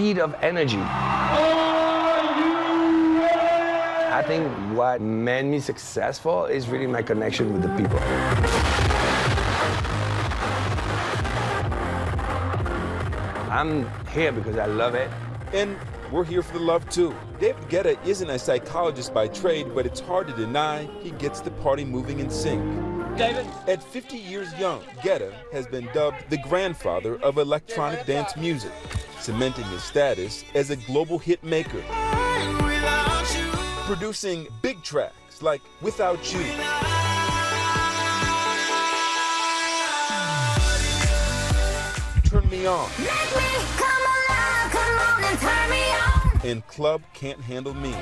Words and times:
feed 0.00 0.18
of 0.18 0.34
energy. 0.40 0.80
I 4.18 4.24
think 4.26 4.48
what 4.74 5.02
made 5.02 5.44
me 5.44 5.60
successful 5.60 6.46
is 6.46 6.68
really 6.68 6.86
my 6.86 7.02
connection 7.02 7.52
with 7.52 7.60
the 7.60 7.68
people. 7.76 7.98
I'm 13.50 13.86
here 14.08 14.32
because 14.32 14.56
I 14.56 14.64
love 14.64 14.94
it. 14.94 15.10
And 15.52 15.76
we're 16.10 16.24
here 16.24 16.42
for 16.42 16.54
the 16.54 16.64
love 16.64 16.88
too. 16.88 17.14
David 17.38 17.62
Guetta 17.68 18.06
isn't 18.06 18.30
a 18.30 18.38
psychologist 18.38 19.12
by 19.12 19.28
trade, 19.28 19.74
but 19.74 19.84
it's 19.84 20.00
hard 20.00 20.28
to 20.28 20.32
deny 20.34 20.88
he 21.02 21.10
gets 21.10 21.42
the 21.42 21.50
party 21.50 21.84
moving 21.84 22.20
in 22.20 22.30
sync. 22.30 22.62
David? 23.18 23.46
At 23.68 23.82
50 23.82 24.16
years 24.16 24.48
young, 24.58 24.80
Guetta 25.02 25.30
has 25.52 25.66
been 25.66 25.90
dubbed 25.92 26.30
the 26.30 26.38
grandfather 26.38 27.16
of 27.16 27.36
electronic 27.36 28.06
dance 28.06 28.34
music, 28.34 28.72
cementing 29.20 29.64
his 29.66 29.82
status 29.82 30.44
as 30.54 30.70
a 30.70 30.76
global 30.76 31.18
hit 31.18 31.42
maker. 31.44 31.82
Producing 33.84 34.48
big 34.62 34.82
tracks 34.82 35.42
like 35.42 35.60
Without 35.80 36.32
You. 36.32 36.40
Turn 42.24 42.48
Me 42.48 42.66
On. 42.66 42.88
And 46.42 46.66
Club 46.68 47.02
Can't 47.12 47.40
Handle 47.40 47.74
Me. 47.74 47.94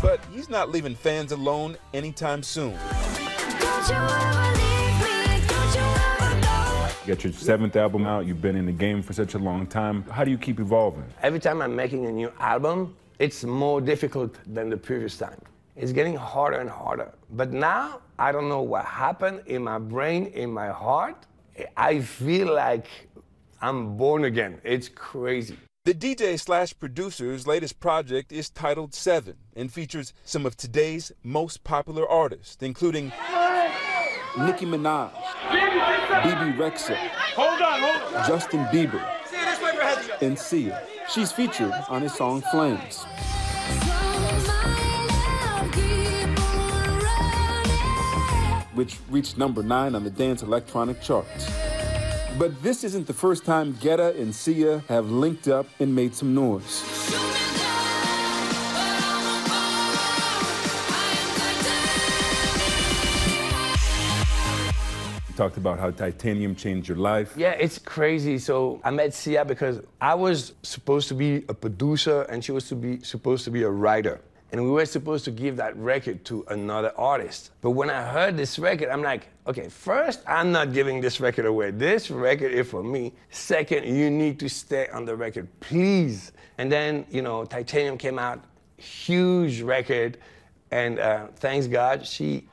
But 0.00 0.20
he's 0.32 0.48
not 0.48 0.70
leaving 0.70 0.94
fans 0.94 1.32
alone 1.32 1.76
anytime 1.92 2.42
soon. 2.42 2.78
You 7.04 7.14
got 7.14 7.24
your 7.24 7.32
seventh 7.32 7.74
album 7.74 8.06
out. 8.06 8.26
You've 8.26 8.40
been 8.40 8.54
in 8.54 8.64
the 8.64 8.70
game 8.70 9.02
for 9.02 9.12
such 9.12 9.34
a 9.34 9.38
long 9.38 9.66
time. 9.66 10.04
How 10.04 10.22
do 10.22 10.30
you 10.30 10.38
keep 10.38 10.60
evolving? 10.60 11.04
Every 11.20 11.40
time 11.40 11.60
I'm 11.60 11.74
making 11.74 12.06
a 12.06 12.12
new 12.12 12.32
album, 12.38 12.94
it's 13.18 13.42
more 13.42 13.80
difficult 13.80 14.38
than 14.46 14.70
the 14.70 14.76
previous 14.76 15.18
time. 15.18 15.40
It's 15.74 15.90
getting 15.90 16.14
harder 16.14 16.60
and 16.60 16.70
harder. 16.70 17.12
But 17.30 17.52
now, 17.52 18.02
I 18.20 18.30
don't 18.30 18.48
know 18.48 18.62
what 18.62 18.84
happened 18.84 19.42
in 19.46 19.64
my 19.64 19.80
brain, 19.80 20.26
in 20.26 20.52
my 20.52 20.68
heart. 20.68 21.26
I 21.76 22.02
feel 22.02 22.54
like 22.54 22.86
I'm 23.60 23.96
born 23.96 24.24
again. 24.24 24.60
It's 24.62 24.88
crazy. 24.88 25.56
The 25.84 25.94
DJ 25.94 26.38
slash 26.38 26.72
producer's 26.78 27.48
latest 27.48 27.80
project 27.80 28.30
is 28.30 28.48
titled 28.48 28.94
Seven 28.94 29.34
and 29.56 29.72
features 29.72 30.12
some 30.24 30.46
of 30.46 30.56
today's 30.56 31.10
most 31.24 31.64
popular 31.64 32.08
artists, 32.08 32.62
including 32.62 33.06
Nicki 34.38 34.66
Minaj, 34.66 35.10
Bebe 36.22 36.52
Rexha, 36.58 36.96
Hold 37.34 37.62
on, 37.62 37.80
hold 37.80 38.14
on. 38.14 38.28
Justin 38.28 38.64
Bieber, 38.66 39.02
See 39.26 39.36
this 39.36 39.60
way 39.62 39.74
for 39.74 39.82
heads 39.82 40.10
and 40.20 40.38
Sia. 40.38 40.82
She's 41.12 41.32
featured 41.32 41.72
on 41.88 42.02
his 42.02 42.14
song 42.14 42.42
Flames. 42.52 43.04
which 48.74 48.96
reached 49.10 49.36
number 49.36 49.62
nine 49.62 49.94
on 49.94 50.02
the 50.02 50.10
dance 50.10 50.42
electronic 50.42 51.00
charts. 51.02 51.50
But 52.38 52.62
this 52.62 52.84
isn't 52.84 53.06
the 53.06 53.12
first 53.12 53.44
time 53.44 53.74
Guetta 53.74 54.18
and 54.18 54.34
Sia 54.34 54.82
have 54.88 55.10
linked 55.10 55.48
up 55.48 55.66
and 55.78 55.94
made 55.94 56.14
some 56.14 56.34
noise. 56.34 57.01
Talked 65.42 65.56
about 65.56 65.76
how 65.76 65.90
titanium 65.90 66.54
changed 66.54 66.86
your 66.88 66.98
life. 66.98 67.34
Yeah, 67.36 67.64
it's 67.64 67.78
crazy. 67.96 68.38
So 68.38 68.80
I 68.84 68.90
met 68.92 69.12
Sia 69.12 69.44
because 69.44 69.80
I 70.00 70.14
was 70.14 70.54
supposed 70.62 71.08
to 71.08 71.14
be 71.14 71.44
a 71.48 71.54
producer 71.64 72.22
and 72.30 72.44
she 72.44 72.52
was 72.52 72.68
to 72.68 72.76
be 72.76 73.00
supposed 73.02 73.42
to 73.46 73.50
be 73.50 73.64
a 73.64 73.70
writer. 73.70 74.20
And 74.52 74.62
we 74.62 74.70
were 74.70 74.86
supposed 74.86 75.24
to 75.24 75.32
give 75.32 75.56
that 75.56 75.76
record 75.76 76.24
to 76.26 76.44
another 76.50 76.92
artist. 76.96 77.50
But 77.60 77.70
when 77.70 77.90
I 77.90 78.02
heard 78.16 78.36
this 78.36 78.56
record, 78.56 78.88
I'm 78.90 79.02
like, 79.02 79.22
okay, 79.48 79.68
first, 79.68 80.20
I'm 80.28 80.52
not 80.52 80.72
giving 80.72 81.00
this 81.00 81.18
record 81.18 81.46
away. 81.46 81.72
This 81.72 82.08
record 82.10 82.52
is 82.52 82.68
for 82.68 82.84
me. 82.84 83.12
Second, 83.30 83.82
you 83.96 84.10
need 84.10 84.38
to 84.38 84.48
stay 84.48 84.86
on 84.92 85.04
the 85.06 85.16
record, 85.16 85.48
please. 85.58 86.30
And 86.58 86.70
then, 86.70 87.04
you 87.10 87.22
know, 87.22 87.44
Titanium 87.46 87.98
came 87.98 88.18
out, 88.18 88.44
huge 88.76 89.62
record. 89.62 90.18
And 90.70 91.00
uh, 91.00 91.26
thanks 91.36 91.66
God, 91.66 92.06
she 92.06 92.46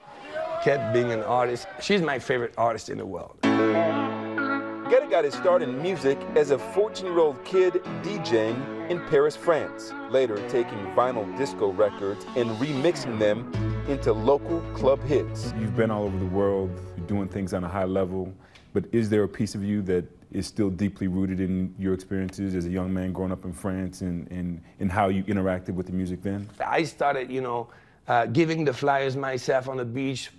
kept 0.63 0.93
being 0.93 1.11
an 1.11 1.21
artist. 1.23 1.67
She's 1.81 2.01
my 2.01 2.19
favorite 2.19 2.53
artist 2.57 2.89
in 2.89 2.97
the 2.97 3.05
world. 3.05 3.37
Guetta 3.41 5.09
got 5.09 5.23
his 5.23 5.35
start 5.35 5.61
in 5.61 5.81
music 5.81 6.19
as 6.35 6.51
a 6.51 6.57
14-year-old 6.57 7.43
kid 7.45 7.73
DJing 8.03 8.89
in 8.89 8.99
Paris, 9.07 9.35
France, 9.35 9.93
later 10.09 10.35
taking 10.49 10.77
vinyl 10.95 11.37
disco 11.37 11.71
records 11.71 12.25
and 12.35 12.49
remixing 12.57 13.19
them 13.19 13.51
into 13.87 14.11
local 14.11 14.61
club 14.73 15.01
hits. 15.03 15.53
You've 15.59 15.75
been 15.75 15.91
all 15.91 16.05
over 16.05 16.17
the 16.17 16.25
world, 16.25 16.71
you're 16.97 17.07
doing 17.07 17.27
things 17.27 17.53
on 17.53 17.63
a 17.63 17.67
high 17.67 17.85
level, 17.85 18.33
but 18.73 18.85
is 18.91 19.09
there 19.09 19.23
a 19.23 19.27
piece 19.27 19.55
of 19.55 19.63
you 19.63 19.81
that 19.83 20.05
is 20.31 20.45
still 20.47 20.69
deeply 20.69 21.07
rooted 21.07 21.39
in 21.39 21.73
your 21.79 21.93
experiences 21.93 22.53
as 22.53 22.65
a 22.65 22.69
young 22.69 22.93
man 22.93 23.13
growing 23.13 23.31
up 23.31 23.45
in 23.45 23.53
France 23.53 24.01
and, 24.01 24.29
and, 24.31 24.61
and 24.79 24.91
how 24.91 25.09
you 25.09 25.23
interacted 25.23 25.73
with 25.75 25.85
the 25.85 25.93
music 25.93 26.21
then? 26.21 26.47
I 26.65 26.83
started, 26.83 27.31
you 27.31 27.41
know, 27.41 27.69
uh, 28.07 28.25
giving 28.25 28.65
the 28.65 28.73
flyers 28.73 29.15
myself 29.15 29.69
on 29.69 29.77
the 29.77 29.85
beach, 29.85 30.31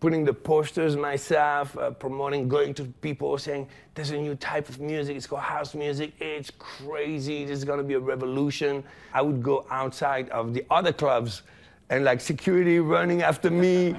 putting 0.00 0.24
the 0.24 0.32
posters 0.32 0.96
myself, 0.96 1.76
uh, 1.76 1.90
promoting, 1.90 2.48
going 2.48 2.72
to 2.74 2.84
people 3.02 3.36
saying, 3.36 3.68
there's 3.94 4.10
a 4.10 4.16
new 4.16 4.34
type 4.34 4.68
of 4.70 4.80
music, 4.80 5.16
it's 5.16 5.26
called 5.26 5.42
house 5.42 5.74
music, 5.74 6.12
it's 6.18 6.50
crazy, 6.58 7.44
this 7.44 7.58
is 7.58 7.64
gonna 7.64 7.82
be 7.82 7.94
a 7.94 8.00
revolution. 8.00 8.82
I 9.12 9.20
would 9.20 9.42
go 9.42 9.66
outside 9.70 10.30
of 10.30 10.54
the 10.54 10.64
other 10.70 10.92
clubs 10.92 11.42
and 11.90 12.04
like 12.04 12.20
security 12.20 12.80
running 12.80 13.22
after 13.22 13.50
me. 13.50 13.94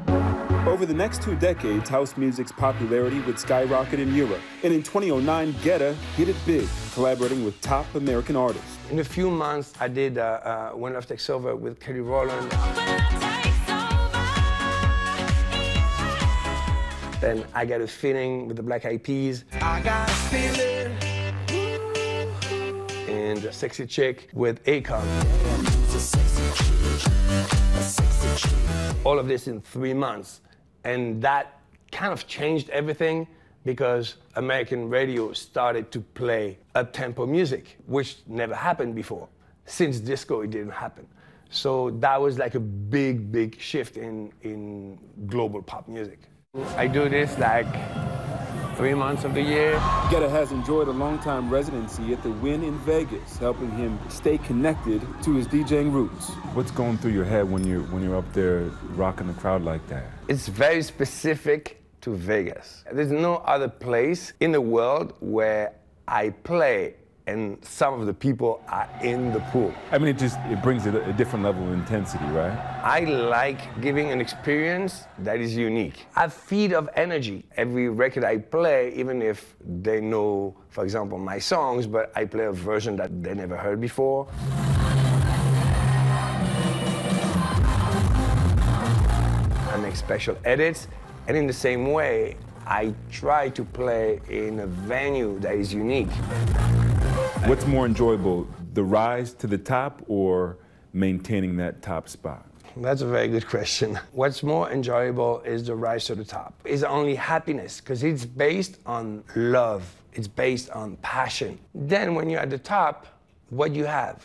Over 0.65 0.85
the 0.85 0.93
next 0.93 1.21
two 1.21 1.35
decades, 1.35 1.89
house 1.89 2.17
music's 2.17 2.51
popularity 2.51 3.19
would 3.21 3.39
skyrocket 3.39 3.99
in 3.99 4.13
Europe. 4.15 4.41
And 4.63 4.73
in 4.73 4.83
2009, 4.83 5.53
Guetta 5.55 5.93
hit 6.15 6.29
it 6.29 6.35
big, 6.45 6.67
collaborating 6.93 7.43
with 7.43 7.59
top 7.61 7.93
American 7.95 8.35
artists. 8.35 8.77
In 8.89 8.99
a 8.99 9.03
few 9.03 9.29
months, 9.29 9.73
I 9.79 9.87
did 9.87 10.17
uh, 10.17 10.21
uh, 10.21 10.69
When 10.71 10.93
Love 10.93 11.07
Takes 11.07 11.29
Over 11.29 11.55
with 11.55 11.79
Kelly 11.79 12.01
Rowland. 12.01 13.30
Then 17.21 17.45
I 17.53 17.65
Got 17.65 17.81
a 17.81 17.87
Feeling 17.87 18.47
with 18.47 18.57
the 18.57 18.63
Black 18.63 18.83
Eyed 18.83 19.03
Peas. 19.03 19.45
I 19.61 19.79
got 19.81 20.09
a 20.09 20.13
feeling. 20.31 20.91
And 23.07 23.45
a 23.45 23.53
Sexy 23.53 23.85
Chick 23.85 24.29
with 24.33 24.63
Akon. 24.63 25.05
All 29.05 29.19
of 29.19 29.27
this 29.27 29.47
in 29.47 29.61
three 29.61 29.93
months. 29.93 30.41
And 30.83 31.21
that 31.21 31.59
kind 31.91 32.11
of 32.11 32.25
changed 32.25 32.71
everything 32.71 33.27
because 33.65 34.15
American 34.35 34.89
radio 34.89 35.31
started 35.31 35.91
to 35.91 35.99
play 35.99 36.57
up-tempo 36.73 37.27
music, 37.27 37.77
which 37.85 38.17
never 38.25 38.55
happened 38.55 38.95
before. 38.95 39.29
Since 39.65 39.99
disco, 39.99 40.41
it 40.41 40.49
didn't 40.49 40.71
happen. 40.71 41.05
So 41.51 41.91
that 41.99 42.19
was 42.19 42.39
like 42.39 42.55
a 42.55 42.59
big, 42.59 43.31
big 43.31 43.59
shift 43.59 43.97
in, 43.97 44.33
in 44.41 44.97
global 45.27 45.61
pop 45.61 45.87
music. 45.87 46.17
I 46.75 46.85
do 46.85 47.07
this 47.07 47.37
like 47.37 47.65
three 48.75 48.93
months 48.93 49.23
of 49.23 49.33
the 49.33 49.41
year. 49.41 49.75
Guetta 50.09 50.29
has 50.29 50.51
enjoyed 50.51 50.89
a 50.89 50.91
long-time 50.91 51.49
residency 51.49 52.11
at 52.11 52.21
the 52.23 52.29
Wynn 52.29 52.61
in 52.61 52.77
Vegas, 52.79 53.37
helping 53.37 53.71
him 53.71 53.97
stay 54.09 54.37
connected 54.37 55.01
to 55.23 55.35
his 55.35 55.47
DJing 55.47 55.93
roots. 55.93 56.31
What's 56.53 56.71
going 56.71 56.97
through 56.97 57.13
your 57.13 57.23
head 57.23 57.49
when 57.49 57.65
you're, 57.65 57.83
when 57.83 58.03
you're 58.03 58.17
up 58.17 58.33
there 58.33 58.63
rocking 58.95 59.27
the 59.27 59.33
crowd 59.33 59.63
like 59.63 59.87
that? 59.87 60.03
It's 60.27 60.49
very 60.49 60.81
specific 60.83 61.81
to 62.01 62.13
Vegas. 62.15 62.83
There's 62.91 63.11
no 63.13 63.35
other 63.37 63.69
place 63.69 64.33
in 64.41 64.51
the 64.51 64.59
world 64.59 65.13
where 65.21 65.75
I 66.05 66.31
play 66.31 66.95
and 67.31 67.63
some 67.63 67.99
of 67.99 68.05
the 68.05 68.13
people 68.13 68.61
are 68.67 68.89
in 69.01 69.31
the 69.31 69.39
pool. 69.51 69.73
I 69.91 69.97
mean, 69.97 70.09
it 70.09 70.17
just 70.17 70.37
it 70.49 70.61
brings 70.61 70.85
a, 70.85 71.01
a 71.01 71.13
different 71.13 71.45
level 71.45 71.65
of 71.65 71.73
intensity, 71.73 72.25
right? 72.25 72.55
I 72.83 72.99
like 73.05 73.81
giving 73.81 74.11
an 74.11 74.19
experience 74.19 75.05
that 75.19 75.39
is 75.39 75.55
unique. 75.55 76.05
I 76.15 76.27
feed 76.27 76.73
of 76.73 76.89
energy. 76.95 77.45
Every 77.55 77.87
record 77.89 78.23
I 78.25 78.37
play, 78.37 78.93
even 78.95 79.21
if 79.21 79.55
they 79.83 80.01
know, 80.01 80.55
for 80.69 80.83
example, 80.83 81.17
my 81.17 81.39
songs, 81.39 81.87
but 81.87 82.11
I 82.15 82.25
play 82.25 82.45
a 82.45 82.51
version 82.51 82.95
that 82.97 83.23
they 83.23 83.33
never 83.33 83.55
heard 83.55 83.79
before. 83.79 84.27
I 89.71 89.77
make 89.81 89.95
special 89.95 90.37
edits, 90.43 90.89
and 91.27 91.37
in 91.37 91.47
the 91.47 91.53
same 91.53 91.93
way, 91.93 92.35
I 92.67 92.93
try 93.09 93.49
to 93.49 93.63
play 93.63 94.19
in 94.29 94.59
a 94.59 94.67
venue 94.67 95.39
that 95.39 95.55
is 95.55 95.73
unique. 95.73 96.11
What's 97.45 97.65
more 97.65 97.87
enjoyable, 97.87 98.47
the 98.73 98.83
rise 98.83 99.33
to 99.33 99.47
the 99.47 99.57
top 99.57 100.03
or 100.07 100.59
maintaining 100.93 101.57
that 101.57 101.81
top 101.81 102.07
spot? 102.07 102.45
That's 102.77 103.01
a 103.01 103.07
very 103.07 103.29
good 103.29 103.47
question. 103.47 103.99
What's 104.11 104.43
more 104.43 104.69
enjoyable 104.71 105.41
is 105.41 105.65
the 105.65 105.75
rise 105.75 106.05
to 106.05 106.15
the 106.15 106.23
top. 106.23 106.53
It's 106.65 106.83
only 106.83 107.15
happiness 107.15 107.81
because 107.81 108.03
it's 108.03 108.25
based 108.25 108.77
on 108.85 109.23
love. 109.35 109.91
It's 110.13 110.27
based 110.27 110.69
on 110.69 110.97
passion. 110.97 111.57
Then 111.73 112.13
when 112.13 112.29
you're 112.29 112.39
at 112.39 112.51
the 112.51 112.59
top, 112.59 113.07
what 113.49 113.73
you 113.73 113.85
have? 113.85 114.23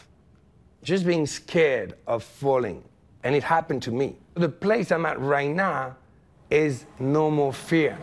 Just 0.82 1.06
being 1.06 1.26
scared 1.26 1.94
of 2.06 2.22
falling. 2.22 2.84
And 3.24 3.34
it 3.34 3.42
happened 3.42 3.82
to 3.84 3.90
me. 3.90 4.16
The 4.34 4.50
place 4.50 4.92
I'm 4.92 5.06
at 5.06 5.18
right 5.18 5.50
now 5.50 5.96
is 6.50 6.84
no 7.00 7.30
more 7.30 7.54
fear. 7.54 7.96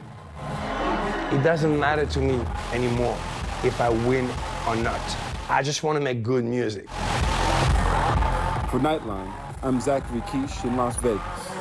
It 1.32 1.44
doesn't 1.44 1.80
matter 1.80 2.08
to 2.08 2.20
me 2.20 2.44
anymore 2.74 3.18
if 3.64 3.80
I 3.80 3.90
win 3.90 4.28
or 4.68 4.76
not. 4.76 5.02
I 5.50 5.62
just 5.62 5.84
want 5.84 5.98
to 5.98 6.04
make 6.04 6.24
good 6.24 6.46
music. 6.46 6.90
For 8.70 8.80
Nightline, 8.80 9.32
I'm 9.62 9.80
Zachary 9.80 10.22
Kiesch 10.22 10.64
in 10.66 10.76
Las 10.76 10.96
Vegas. 10.98 11.54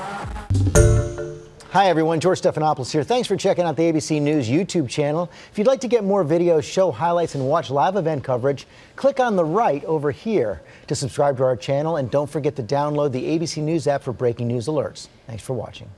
Hi, 1.73 1.87
everyone. 1.87 2.21
George 2.21 2.43
Stephanopoulos 2.43 2.93
here. 2.93 3.03
Thanks 3.03 3.27
for 3.27 3.35
checking 3.35 3.65
out 3.65 3.77
the 3.77 3.91
ABC 3.91 4.21
News 4.21 4.47
YouTube 4.47 4.91
channel. 4.91 5.31
If 5.51 5.57
you'd 5.57 5.67
like 5.67 5.81
to 5.81 5.89
get 5.89 6.05
more 6.05 6.23
videos, 6.23 6.65
show 6.65 6.91
highlights, 6.91 7.35
and 7.35 7.49
watch 7.49 7.71
live 7.71 7.97
event 7.97 8.23
coverage, 8.23 8.67
click 8.95 9.21
on 9.21 9.37
the 9.37 9.45
right 9.45 9.83
over 9.87 10.11
here 10.11 10.61
to 10.89 10.95
subscribe 10.95 11.39
to 11.39 11.45
our 11.45 11.57
channel. 11.57 11.97
And 11.97 12.11
don't 12.11 12.29
forget 12.29 12.57
to 12.57 12.63
download 12.63 13.13
the 13.13 13.25
ABC 13.25 13.63
News 13.63 13.87
app 13.87 14.03
for 14.03 14.13
breaking 14.13 14.49
news 14.49 14.67
alerts. 14.67 15.09
Thanks 15.27 15.43
for 15.43 15.55
watching. 15.55 15.89